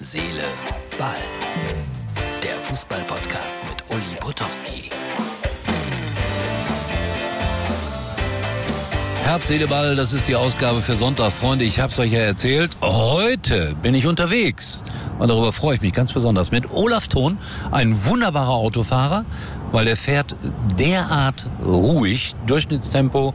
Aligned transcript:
Seele, 0.00 0.44
Ball. 0.96 1.16
Der 2.40 2.56
Fußball-Podcast 2.60 3.58
mit 3.68 3.82
Uli 3.90 4.14
Potowski. 4.20 4.90
Herz, 9.24 9.48
Seele, 9.48 9.66
Ball, 9.66 9.96
das 9.96 10.12
ist 10.12 10.28
die 10.28 10.36
Ausgabe 10.36 10.82
für 10.82 10.94
Sonntag. 10.94 11.32
Freunde, 11.32 11.64
ich 11.64 11.80
hab's 11.80 11.98
euch 11.98 12.12
ja 12.12 12.20
erzählt. 12.20 12.76
Heute 12.80 13.74
bin 13.82 13.92
ich 13.96 14.06
unterwegs. 14.06 14.84
Und 15.18 15.30
darüber 15.30 15.52
freue 15.52 15.74
ich 15.74 15.80
mich 15.80 15.94
ganz 15.94 16.12
besonders. 16.12 16.52
Mit 16.52 16.70
Olaf 16.70 17.08
Thon, 17.08 17.36
ein 17.72 18.04
wunderbarer 18.04 18.50
Autofahrer, 18.54 19.24
weil 19.72 19.88
er 19.88 19.96
fährt 19.96 20.36
derart 20.78 21.48
ruhig, 21.60 22.36
Durchschnittstempo 22.46 23.34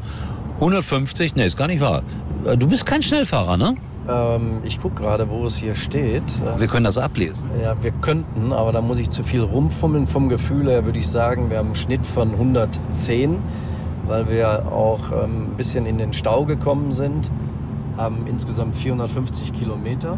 150, 0.62 1.36
nee, 1.36 1.46
ist 1.46 1.58
gar 1.58 1.68
nicht 1.68 1.82
wahr. 1.82 2.04
Du 2.56 2.68
bist 2.68 2.86
kein 2.86 3.04
Schnellfahrer, 3.04 3.58
ne? 3.58 3.76
Ähm, 4.08 4.60
ich 4.64 4.82
gucke 4.82 5.02
gerade, 5.02 5.30
wo 5.30 5.46
es 5.46 5.56
hier 5.56 5.76
steht. 5.76 6.24
Wir 6.58 6.68
können 6.68 6.86
das 6.86 6.98
ablesen. 6.98 7.50
Ja, 7.62 7.76
wir 7.82 7.92
könnten, 7.92 8.52
aber 8.52 8.72
da 8.72 8.82
muss 8.82 8.98
ich 8.98 9.10
zu 9.10 9.24
viel 9.24 9.42
rumfummeln. 9.42 10.08
Vom 10.08 10.30
Gefühl 10.30 10.70
her 10.70 10.86
würde 10.86 11.00
ich 11.00 11.08
sagen, 11.08 11.50
wir 11.50 11.58
haben 11.58 11.68
einen 11.68 11.76
Schnitt 11.76 12.06
von 12.06 12.32
110, 12.32 13.38
weil 14.08 14.30
wir 14.30 14.72
auch 14.72 15.12
ähm, 15.12 15.52
ein 15.52 15.58
bisschen 15.58 15.86
in 15.86 15.98
den 15.98 16.14
Stau 16.14 16.46
gekommen 16.46 16.92
sind. 16.92 17.32
Haben 17.98 18.26
insgesamt 18.28 18.76
450 18.76 19.54
Kilometer. 19.54 20.18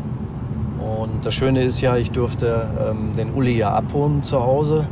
Und 0.79 1.25
das 1.25 1.33
Schöne 1.33 1.63
ist 1.63 1.81
ja, 1.81 1.97
ich 1.97 2.11
durfte 2.11 2.67
ähm, 2.89 3.15
den 3.15 3.33
Uli 3.33 3.57
ja 3.57 3.71
abholen 3.73 4.23
zu 4.23 4.41
Hause. 4.41 4.87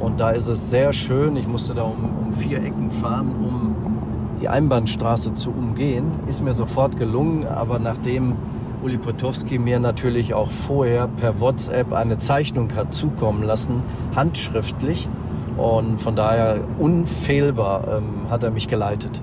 Und 0.00 0.20
da 0.20 0.30
ist 0.30 0.48
es 0.48 0.70
sehr 0.70 0.92
schön. 0.92 1.36
Ich 1.36 1.46
musste 1.46 1.74
da 1.74 1.82
um, 1.82 2.10
um 2.26 2.32
vier 2.34 2.58
Ecken 2.58 2.90
fahren, 2.90 3.30
um 3.40 3.83
die 4.44 4.50
Einbahnstraße 4.50 5.32
zu 5.32 5.48
umgehen. 5.52 6.04
Ist 6.26 6.44
mir 6.44 6.52
sofort 6.52 6.98
gelungen, 6.98 7.46
aber 7.46 7.78
nachdem 7.78 8.34
Uli 8.82 8.98
Potowski 8.98 9.58
mir 9.58 9.80
natürlich 9.80 10.34
auch 10.34 10.50
vorher 10.50 11.08
per 11.08 11.40
WhatsApp 11.40 11.94
eine 11.94 12.18
Zeichnung 12.18 12.68
hat 12.76 12.92
zukommen 12.92 13.42
lassen, 13.42 13.82
handschriftlich, 14.14 15.08
und 15.56 16.00
von 16.00 16.16
daher 16.16 16.58
unfehlbar 16.78 17.98
ähm, 17.98 18.30
hat 18.30 18.42
er 18.42 18.50
mich 18.50 18.68
geleitet. 18.68 19.20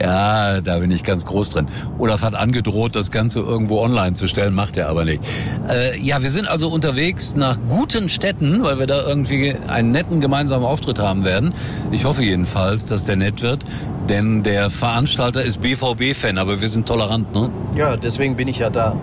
Ja, 0.00 0.60
da 0.60 0.78
bin 0.78 0.90
ich 0.90 1.04
ganz 1.04 1.24
groß 1.24 1.50
drin. 1.50 1.68
Olaf 1.98 2.22
hat 2.22 2.34
angedroht, 2.34 2.96
das 2.96 3.10
Ganze 3.10 3.40
irgendwo 3.40 3.80
online 3.80 4.14
zu 4.14 4.26
stellen, 4.26 4.54
macht 4.54 4.76
er 4.76 4.88
aber 4.88 5.04
nicht. 5.04 5.22
Äh, 5.68 5.98
ja, 6.00 6.22
wir 6.22 6.30
sind 6.30 6.48
also 6.48 6.68
unterwegs 6.68 7.36
nach 7.36 7.58
guten 7.68 8.08
Städten, 8.08 8.62
weil 8.62 8.78
wir 8.78 8.86
da 8.86 9.02
irgendwie 9.02 9.54
einen 9.68 9.92
netten 9.92 10.20
gemeinsamen 10.20 10.64
Auftritt 10.64 10.98
haben 10.98 11.24
werden. 11.24 11.54
Ich 11.92 12.04
hoffe 12.04 12.22
jedenfalls, 12.22 12.84
dass 12.86 13.04
der 13.04 13.16
nett 13.16 13.42
wird, 13.42 13.64
denn 14.08 14.42
der 14.42 14.70
Veranstalter 14.70 15.42
ist 15.42 15.60
BVB-Fan, 15.60 16.38
aber 16.38 16.60
wir 16.60 16.68
sind 16.68 16.88
tolerant, 16.88 17.32
ne? 17.34 17.50
Ja, 17.76 17.96
deswegen 17.96 18.36
bin 18.36 18.48
ich 18.48 18.58
ja 18.58 18.70
da. 18.70 18.96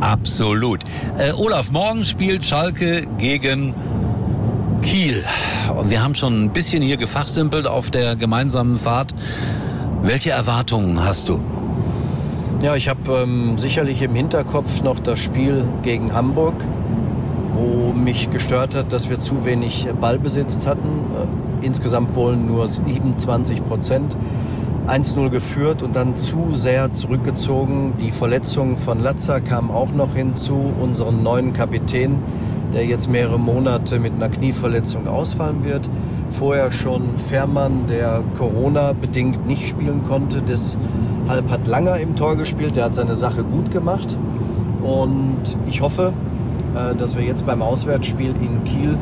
Absolut. 0.00 0.80
Äh, 1.18 1.32
Olaf, 1.32 1.70
morgen 1.70 2.04
spielt 2.04 2.44
Schalke 2.44 3.06
gegen 3.18 3.74
Kiel. 4.82 5.24
Und 5.76 5.90
wir 5.90 6.02
haben 6.02 6.14
schon 6.14 6.44
ein 6.44 6.50
bisschen 6.50 6.82
hier 6.82 6.96
gefachsimpelt 6.96 7.66
auf 7.66 7.90
der 7.90 8.16
gemeinsamen 8.16 8.76
Fahrt. 8.76 9.14
Welche 10.02 10.30
Erwartungen 10.30 11.04
hast 11.04 11.28
du? 11.28 11.40
Ja, 12.62 12.76
ich 12.76 12.88
habe 12.88 13.22
ähm, 13.22 13.56
sicherlich 13.58 14.02
im 14.02 14.14
Hinterkopf 14.14 14.82
noch 14.82 15.00
das 15.00 15.18
Spiel 15.18 15.64
gegen 15.82 16.12
Hamburg, 16.12 16.54
wo 17.54 17.92
mich 17.92 18.30
gestört 18.30 18.74
hat, 18.74 18.92
dass 18.92 19.08
wir 19.08 19.18
zu 19.18 19.44
wenig 19.44 19.88
Ballbesitz 20.00 20.66
hatten. 20.66 21.06
Äh, 21.62 21.66
insgesamt 21.66 22.14
wohl 22.14 22.36
nur 22.36 22.66
27 22.66 23.64
Prozent. 23.64 24.16
1-0 24.86 25.28
geführt 25.28 25.82
und 25.82 25.94
dann 25.94 26.16
zu 26.16 26.54
sehr 26.54 26.92
zurückgezogen. 26.92 27.94
Die 28.00 28.10
Verletzung 28.10 28.76
von 28.76 29.00
Latza 29.00 29.40
kam 29.40 29.70
auch 29.70 29.92
noch 29.92 30.14
hinzu, 30.14 30.72
unseren 30.80 31.22
neuen 31.22 31.52
Kapitän 31.52 32.18
der 32.72 32.84
jetzt 32.84 33.10
mehrere 33.10 33.38
Monate 33.38 33.98
mit 33.98 34.12
einer 34.12 34.28
Knieverletzung 34.28 35.06
ausfallen 35.08 35.64
wird. 35.64 35.88
Vorher 36.30 36.70
schon 36.70 37.16
Fährmann, 37.16 37.86
der 37.88 38.22
Corona-bedingt 38.38 39.46
nicht 39.46 39.68
spielen 39.68 40.04
konnte. 40.04 40.42
Deshalb 40.42 41.50
hat 41.50 41.66
Langer 41.66 41.98
im 41.98 42.14
Tor 42.14 42.36
gespielt. 42.36 42.76
Der 42.76 42.84
hat 42.84 42.94
seine 42.94 43.14
Sache 43.14 43.42
gut 43.42 43.70
gemacht. 43.70 44.16
Und 44.82 45.56
ich 45.66 45.80
hoffe, 45.80 46.12
äh, 46.74 46.94
dass 46.94 47.16
wir 47.16 47.24
jetzt 47.24 47.46
beim 47.46 47.62
Auswärtsspiel 47.62 48.34
in 48.40 48.64
Kiel 48.64 48.96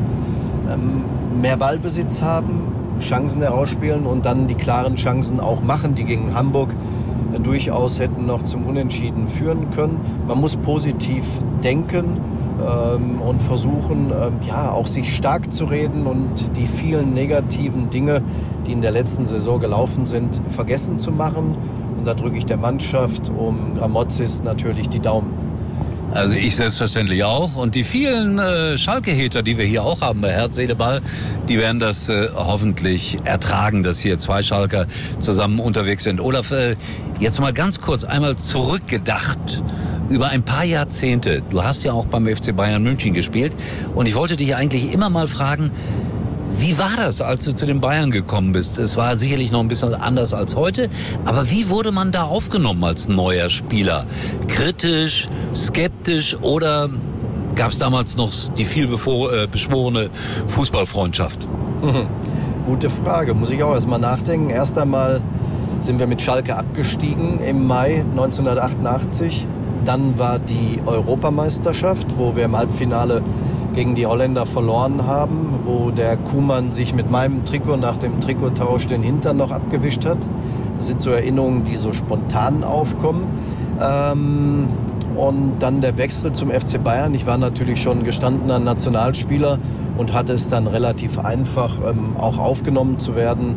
ähm, 0.71 1.03
mehr 1.39 1.57
Ballbesitz 1.57 2.21
haben, 2.21 2.67
Chancen 2.99 3.41
herausspielen 3.41 4.05
und 4.05 4.25
dann 4.25 4.47
die 4.47 4.55
klaren 4.55 4.95
Chancen 4.95 5.39
auch 5.39 5.61
machen, 5.61 5.95
die 5.95 6.03
gegen 6.03 6.35
Hamburg 6.35 6.75
äh, 7.33 7.39
durchaus 7.39 7.99
hätten 7.99 8.25
noch 8.25 8.43
zum 8.43 8.65
Unentschieden 8.65 9.27
führen 9.27 9.69
können. 9.71 9.99
Man 10.27 10.39
muss 10.39 10.57
positiv 10.57 11.25
denken 11.63 12.17
ähm, 12.59 13.21
und 13.21 13.41
versuchen, 13.41 14.11
ähm, 14.11 14.39
ja, 14.47 14.71
auch 14.71 14.87
sich 14.87 15.15
stark 15.15 15.51
zu 15.51 15.65
reden 15.65 16.05
und 16.07 16.57
die 16.57 16.67
vielen 16.67 17.13
negativen 17.13 17.89
Dinge, 17.89 18.21
die 18.65 18.71
in 18.71 18.81
der 18.81 18.91
letzten 18.91 19.25
Saison 19.25 19.59
gelaufen 19.59 20.05
sind, 20.05 20.41
vergessen 20.49 20.99
zu 20.99 21.11
machen. 21.11 21.55
Und 21.97 22.05
da 22.05 22.13
drücke 22.13 22.37
ich 22.37 22.45
der 22.45 22.57
Mannschaft 22.57 23.29
um 23.29 23.75
Gramozis 23.75 24.43
natürlich 24.43 24.89
die 24.89 24.99
Daumen. 24.99 25.49
Also 26.13 26.33
ich 26.33 26.55
selbstverständlich 26.55 27.23
auch. 27.23 27.55
Und 27.55 27.75
die 27.75 27.83
vielen 27.83 28.39
äh, 28.39 28.77
Schalke-Hater, 28.77 29.43
die 29.43 29.57
wir 29.57 29.65
hier 29.65 29.83
auch 29.83 30.01
haben 30.01 30.21
bei 30.21 30.31
Herz, 30.31 30.55
Seele, 30.55 30.75
Ball, 30.75 31.01
die 31.47 31.59
werden 31.59 31.79
das 31.79 32.09
äh, 32.09 32.29
hoffentlich 32.33 33.19
ertragen, 33.25 33.83
dass 33.83 33.99
hier 33.99 34.17
zwei 34.17 34.41
Schalker 34.41 34.87
zusammen 35.19 35.59
unterwegs 35.59 36.03
sind. 36.03 36.19
Olaf, 36.19 36.51
äh, 36.51 36.75
jetzt 37.19 37.39
mal 37.39 37.53
ganz 37.53 37.79
kurz 37.79 38.03
einmal 38.03 38.37
zurückgedacht 38.37 39.63
über 40.09 40.27
ein 40.27 40.43
paar 40.43 40.65
Jahrzehnte. 40.65 41.41
Du 41.49 41.63
hast 41.63 41.83
ja 41.83 41.93
auch 41.93 42.05
beim 42.05 42.25
FC 42.25 42.55
Bayern 42.55 42.83
München 42.83 43.13
gespielt. 43.13 43.55
Und 43.95 44.05
ich 44.05 44.15
wollte 44.15 44.35
dich 44.35 44.55
eigentlich 44.55 44.91
immer 44.91 45.09
mal 45.09 45.27
fragen, 45.27 45.71
wie 46.57 46.77
war 46.77 46.91
das, 46.97 47.21
als 47.21 47.45
du 47.45 47.53
zu 47.53 47.65
den 47.65 47.79
Bayern 47.79 48.11
gekommen 48.11 48.51
bist? 48.51 48.79
Es 48.79 48.97
war 48.97 49.15
sicherlich 49.15 49.51
noch 49.51 49.61
ein 49.61 49.67
bisschen 49.67 49.93
anders 49.93 50.33
als 50.33 50.55
heute, 50.55 50.89
aber 51.23 51.49
wie 51.49 51.69
wurde 51.69 51.91
man 51.91 52.11
da 52.11 52.23
aufgenommen 52.23 52.83
als 52.83 53.07
neuer 53.07 53.49
Spieler? 53.49 54.05
Kritisch, 54.47 55.29
skeptisch 55.55 56.35
oder 56.41 56.89
gab 57.55 57.71
es 57.71 57.77
damals 57.77 58.17
noch 58.17 58.31
die 58.57 58.65
viel 58.65 58.85
äh, 58.85 59.47
beschworene 59.47 60.09
Fußballfreundschaft? 60.47 61.47
Gute 62.65 62.89
Frage, 62.89 63.33
muss 63.33 63.51
ich 63.51 63.63
auch 63.63 63.73
erstmal 63.73 63.99
nachdenken. 63.99 64.49
Erst 64.49 64.77
einmal 64.77 65.21
sind 65.81 65.99
wir 65.99 66.07
mit 66.07 66.21
Schalke 66.21 66.55
abgestiegen 66.55 67.39
im 67.39 67.67
Mai 67.67 68.03
1988. 68.11 69.47
Dann 69.85 70.17
war 70.19 70.39
die 70.39 70.79
Europameisterschaft, 70.85 72.17
wo 72.17 72.35
wir 72.35 72.45
im 72.45 72.57
Halbfinale 72.57 73.21
gegen 73.73 73.95
die 73.95 74.05
Holländer 74.05 74.45
verloren 74.45 75.05
haben, 75.05 75.59
wo 75.65 75.91
der 75.91 76.17
Kuhmann 76.17 76.71
sich 76.71 76.93
mit 76.93 77.09
meinem 77.11 77.45
Trikot 77.45 77.77
nach 77.77 77.97
dem 77.97 78.19
Trikottausch 78.19 78.87
den 78.87 79.03
Hintern 79.03 79.37
noch 79.37 79.51
abgewischt 79.51 80.05
hat. 80.05 80.17
Das 80.77 80.87
sind 80.87 81.01
so 81.01 81.11
Erinnerungen, 81.11 81.65
die 81.65 81.75
so 81.75 81.93
spontan 81.93 82.63
aufkommen. 82.63 83.23
Ähm, 83.81 84.67
und 85.15 85.59
dann 85.59 85.81
der 85.81 85.97
Wechsel 85.97 86.31
zum 86.31 86.49
FC 86.49 86.81
Bayern. 86.81 87.13
Ich 87.13 87.25
war 87.25 87.37
natürlich 87.37 87.81
schon 87.81 88.03
gestandener 88.03 88.59
Nationalspieler 88.59 89.59
und 89.97 90.13
hatte 90.13 90.33
es 90.33 90.49
dann 90.49 90.67
relativ 90.67 91.19
einfach, 91.19 91.77
ähm, 91.85 92.15
auch 92.17 92.37
aufgenommen 92.37 92.99
zu 92.99 93.15
werden. 93.15 93.55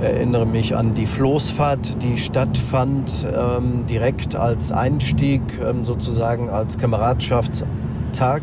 Erinnere 0.00 0.44
mich 0.44 0.76
an 0.76 0.92
die 0.92 1.06
Floßfahrt, 1.06 2.02
die 2.02 2.18
stattfand, 2.18 3.26
ähm, 3.34 3.86
direkt 3.88 4.36
als 4.36 4.70
Einstieg, 4.70 5.40
ähm, 5.64 5.86
sozusagen 5.86 6.50
als 6.50 6.76
Kameradschaftstag. 6.76 8.42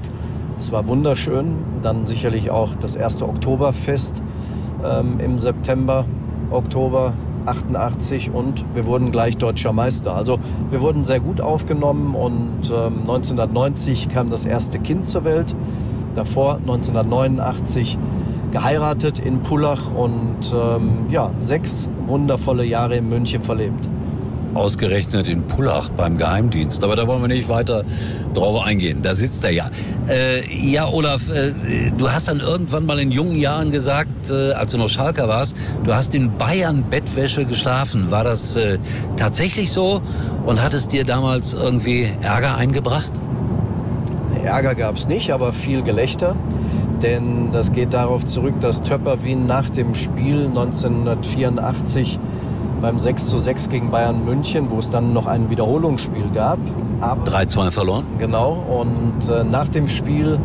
Es 0.59 0.71
war 0.71 0.87
wunderschön. 0.87 1.57
Dann 1.83 2.07
sicherlich 2.07 2.49
auch 2.49 2.75
das 2.75 2.95
erste 2.95 3.27
Oktoberfest 3.27 4.23
ähm, 4.83 5.19
im 5.19 5.37
September, 5.37 6.05
Oktober 6.49 7.13
88 7.45 8.31
und 8.31 8.65
wir 8.73 8.85
wurden 8.85 9.11
gleich 9.11 9.37
deutscher 9.37 9.73
Meister. 9.73 10.15
Also 10.15 10.39
wir 10.71 10.81
wurden 10.81 11.03
sehr 11.03 11.19
gut 11.19 11.41
aufgenommen 11.41 12.15
und 12.15 12.71
ähm, 12.71 12.99
1990 13.01 14.09
kam 14.09 14.29
das 14.29 14.45
erste 14.45 14.79
Kind 14.79 15.05
zur 15.05 15.23
Welt. 15.23 15.55
Davor 16.15 16.55
1989 16.55 17.97
geheiratet 18.53 19.17
in 19.17 19.41
Pullach 19.41 19.91
und 19.93 20.53
ähm, 20.53 21.07
ja, 21.09 21.31
sechs 21.39 21.89
wundervolle 22.05 22.63
Jahre 22.63 22.97
in 22.97 23.09
München 23.09 23.41
verlebt. 23.41 23.89
Ausgerechnet 24.53 25.27
in 25.27 25.41
Pullach 25.47 25.89
beim 25.89 26.15
Geheimdienst. 26.15 26.83
Aber 26.83 26.95
da 26.95 27.07
wollen 27.07 27.21
wir 27.21 27.27
nicht 27.27 27.49
weiter 27.49 27.83
drauf 28.35 28.61
eingehen. 28.61 29.01
Da 29.01 29.15
sitzt 29.15 29.43
er 29.43 29.49
ja. 29.49 29.71
Äh, 30.07 30.45
ja, 30.53 30.87
Olaf, 30.87 31.27
äh, 31.29 31.53
du 31.97 32.11
hast 32.11 32.27
dann 32.27 32.39
irgendwann 32.39 32.85
mal 32.85 32.99
in 32.99 33.09
jungen 33.09 33.35
Jahren 33.35 33.71
gesagt, 33.71 34.29
äh, 34.29 34.51
als 34.51 34.73
du 34.73 34.77
noch 34.77 34.89
Schalker 34.89 35.27
warst, 35.27 35.57
du 35.83 35.95
hast 35.95 36.13
in 36.13 36.37
Bayern 36.37 36.83
Bettwäsche 36.83 37.45
geschlafen. 37.45 38.11
War 38.11 38.23
das 38.23 38.55
äh, 38.55 38.77
tatsächlich 39.17 39.71
so? 39.71 39.99
Und 40.45 40.61
hat 40.61 40.75
es 40.75 40.87
dir 40.87 41.03
damals 41.03 41.55
irgendwie 41.55 42.07
Ärger 42.21 42.55
eingebracht? 42.55 43.11
Ärger 44.43 44.75
gab 44.75 44.97
es 44.97 45.07
nicht, 45.07 45.31
aber 45.31 45.51
viel 45.53 45.81
Gelächter. 45.81 46.35
Denn 47.03 47.49
das 47.51 47.73
geht 47.73 47.93
darauf 47.93 48.25
zurück, 48.25 48.55
dass 48.61 48.81
Töpper 48.81 49.23
Wien 49.23 49.45
nach 49.45 49.69
dem 49.69 49.93
Spiel 49.93 50.47
1984 50.47 52.17
beim 52.81 52.97
6 52.97 53.27
zu 53.27 53.37
6 53.37 53.69
gegen 53.69 53.91
Bayern 53.91 54.25
München, 54.25 54.69
wo 54.69 54.79
es 54.79 54.89
dann 54.89 55.13
noch 55.13 55.25
ein 55.25 55.49
Wiederholungsspiel 55.49 56.29
gab. 56.33 56.59
3-2 57.01 57.71
verloren. 57.71 58.05
Genau. 58.17 58.53
Und 58.53 59.29
äh, 59.29 59.43
nach 59.43 59.67
dem 59.67 59.89
Spiel 59.89 60.39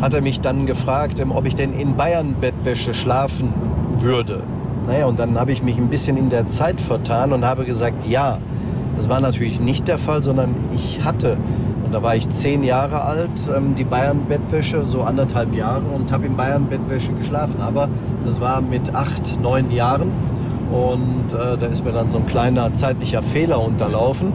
hat 0.00 0.14
er 0.14 0.20
mich 0.20 0.40
dann 0.40 0.66
gefragt, 0.66 1.20
ähm, 1.20 1.30
ob 1.30 1.46
ich 1.46 1.54
denn 1.54 1.72
in 1.72 1.96
Bayern-Bettwäsche 1.96 2.92
schlafen 2.92 3.52
würde. 3.96 4.42
Naja, 4.86 5.06
und 5.06 5.18
dann 5.18 5.38
habe 5.38 5.52
ich 5.52 5.62
mich 5.62 5.78
ein 5.78 5.88
bisschen 5.88 6.16
in 6.16 6.28
der 6.28 6.46
Zeit 6.48 6.80
vertan 6.80 7.32
und 7.32 7.44
habe 7.44 7.64
gesagt, 7.64 8.06
ja. 8.06 8.38
Das 8.96 9.08
war 9.08 9.20
natürlich 9.20 9.60
nicht 9.60 9.88
der 9.88 9.98
Fall, 9.98 10.22
sondern 10.22 10.54
ich 10.72 11.04
hatte, 11.04 11.36
da 11.94 12.02
war 12.02 12.16
ich 12.16 12.28
zehn 12.28 12.64
Jahre 12.64 13.02
alt, 13.02 13.48
ähm, 13.56 13.76
die 13.76 13.84
Bayern-Bettwäsche, 13.84 14.84
so 14.84 15.02
anderthalb 15.02 15.54
Jahre 15.54 15.84
und 15.94 16.10
habe 16.10 16.26
in 16.26 16.34
Bayern-Bettwäsche 16.34 17.12
geschlafen. 17.12 17.60
Aber 17.60 17.88
das 18.24 18.40
war 18.40 18.60
mit 18.60 18.96
acht, 18.96 19.40
neun 19.40 19.70
Jahren. 19.70 20.10
Und 20.72 21.32
äh, 21.32 21.56
da 21.56 21.66
ist 21.66 21.84
mir 21.84 21.92
dann 21.92 22.10
so 22.10 22.18
ein 22.18 22.26
kleiner 22.26 22.74
zeitlicher 22.74 23.22
Fehler 23.22 23.62
unterlaufen. 23.62 24.32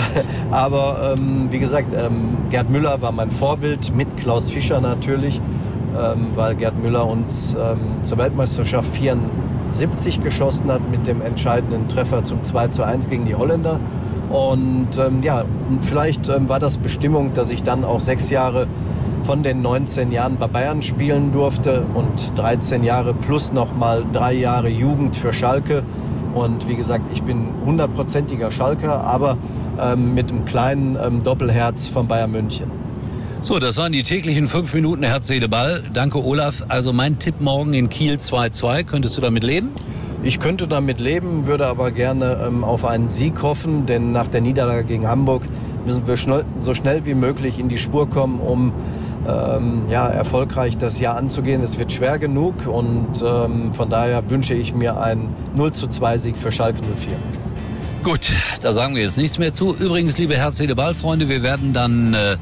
Aber 0.50 1.14
ähm, 1.16 1.48
wie 1.50 1.58
gesagt, 1.58 1.94
ähm, 1.96 2.36
Gerd 2.50 2.68
Müller 2.68 3.00
war 3.00 3.12
mein 3.12 3.30
Vorbild, 3.30 3.96
mit 3.96 4.18
Klaus 4.18 4.50
Fischer 4.50 4.82
natürlich, 4.82 5.40
ähm, 5.98 6.26
weil 6.34 6.56
Gerd 6.56 6.78
Müller 6.82 7.06
uns 7.06 7.56
ähm, 7.58 7.78
zur 8.02 8.18
Weltmeisterschaft 8.18 8.90
74 8.90 10.20
geschossen 10.20 10.70
hat 10.70 10.82
mit 10.90 11.06
dem 11.06 11.22
entscheidenden 11.22 11.88
Treffer 11.88 12.22
zum 12.22 12.44
2 12.44 12.68
zu 12.68 12.82
1 12.82 13.08
gegen 13.08 13.24
die 13.24 13.34
Holländer. 13.34 13.80
Und 14.30 14.98
ähm, 14.98 15.22
ja, 15.22 15.44
vielleicht 15.80 16.28
ähm, 16.28 16.48
war 16.48 16.60
das 16.60 16.78
Bestimmung, 16.78 17.32
dass 17.34 17.50
ich 17.50 17.62
dann 17.62 17.84
auch 17.84 18.00
sechs 18.00 18.30
Jahre 18.30 18.66
von 19.24 19.42
den 19.42 19.62
19 19.62 20.10
Jahren 20.10 20.36
bei 20.36 20.46
Bayern 20.46 20.82
spielen 20.82 21.32
durfte 21.32 21.84
und 21.94 22.38
13 22.38 22.84
Jahre 22.84 23.14
plus 23.14 23.52
nochmal 23.52 24.04
drei 24.12 24.32
Jahre 24.34 24.68
Jugend 24.68 25.16
für 25.16 25.32
Schalke. 25.32 25.82
Und 26.34 26.68
wie 26.68 26.76
gesagt, 26.76 27.04
ich 27.12 27.22
bin 27.22 27.48
hundertprozentiger 27.64 28.50
Schalker, 28.50 29.02
aber 29.02 29.36
ähm, 29.80 30.14
mit 30.14 30.30
einem 30.30 30.44
kleinen 30.44 30.96
ähm, 31.02 31.22
Doppelherz 31.22 31.88
von 31.88 32.06
Bayern 32.06 32.30
München. 32.30 32.70
So, 33.40 33.58
das 33.58 33.76
waren 33.76 33.92
die 33.92 34.02
täglichen 34.02 34.48
fünf 34.48 34.74
Minuten 34.74 35.04
Herz, 35.04 35.28
Seele, 35.28 35.48
Ball. 35.48 35.82
Danke, 35.92 36.24
Olaf. 36.24 36.64
Also 36.68 36.92
mein 36.92 37.18
Tipp 37.18 37.40
morgen 37.40 37.72
in 37.72 37.88
Kiel 37.88 38.14
2-2. 38.14 38.84
Könntest 38.84 39.16
du 39.16 39.20
damit 39.20 39.44
leben? 39.44 39.70
Ich 40.22 40.40
könnte 40.40 40.66
damit 40.66 40.98
leben, 40.98 41.46
würde 41.46 41.66
aber 41.66 41.92
gerne 41.92 42.38
ähm, 42.44 42.64
auf 42.64 42.84
einen 42.84 43.08
Sieg 43.08 43.42
hoffen, 43.42 43.86
denn 43.86 44.10
nach 44.10 44.26
der 44.28 44.40
Niederlage 44.40 44.84
gegen 44.84 45.06
Hamburg 45.06 45.42
müssen 45.86 46.06
wir 46.06 46.16
schnell, 46.16 46.44
so 46.60 46.74
schnell 46.74 47.06
wie 47.06 47.14
möglich 47.14 47.58
in 47.58 47.68
die 47.68 47.78
Spur 47.78 48.10
kommen, 48.10 48.40
um 48.40 48.72
ähm, 49.28 49.82
ja, 49.88 50.08
erfolgreich 50.08 50.76
das 50.76 50.98
Jahr 50.98 51.16
anzugehen. 51.16 51.62
Es 51.62 51.78
wird 51.78 51.92
schwer 51.92 52.18
genug 52.18 52.66
und 52.66 53.22
ähm, 53.24 53.72
von 53.72 53.90
daher 53.90 54.28
wünsche 54.28 54.54
ich 54.54 54.74
mir 54.74 55.00
einen 55.00 55.34
0 55.54 55.72
zu 55.72 55.86
2 55.86 56.18
Sieg 56.18 56.36
für 56.36 56.50
Schalke 56.50 56.80
04. 56.82 57.14
Gut, 58.02 58.32
da 58.62 58.72
sagen 58.72 58.94
wir 58.94 59.02
jetzt 59.02 59.18
nichts 59.18 59.38
mehr 59.38 59.52
zu. 59.52 59.74
Übrigens, 59.74 60.18
liebe 60.18 60.36
Herz, 60.36 60.56
Seele, 60.56 60.74
Ball, 60.74 60.94
Freunde, 60.94 61.28
wir 61.28 61.42
werden 61.42 61.72
dann 61.72 62.14
äh, 62.14 62.36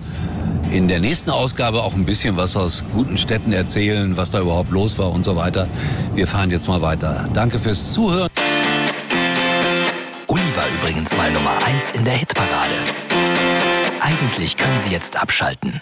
in 0.76 0.88
der 0.88 1.00
nächsten 1.00 1.30
Ausgabe 1.30 1.82
auch 1.82 1.94
ein 1.94 2.04
bisschen 2.04 2.36
was 2.36 2.54
aus 2.54 2.84
guten 2.92 3.16
Städten 3.16 3.52
erzählen, 3.52 4.16
was 4.18 4.30
da 4.30 4.40
überhaupt 4.40 4.70
los 4.70 4.98
war 4.98 5.10
und 5.10 5.24
so 5.24 5.34
weiter. 5.34 5.68
Wir 6.14 6.26
fahren 6.26 6.50
jetzt 6.50 6.68
mal 6.68 6.82
weiter. 6.82 7.26
Danke 7.32 7.58
fürs 7.58 7.94
Zuhören. 7.94 8.28
Uli 10.26 10.42
war 10.54 10.64
übrigens 10.78 11.16
mal 11.16 11.32
Nummer 11.32 11.56
1 11.64 11.92
in 11.92 12.04
der 12.04 12.14
Hitparade. 12.14 12.74
Eigentlich 14.00 14.58
können 14.58 14.78
Sie 14.80 14.90
jetzt 14.90 15.20
abschalten. 15.20 15.80